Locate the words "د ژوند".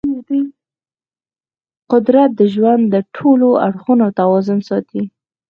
2.39-2.83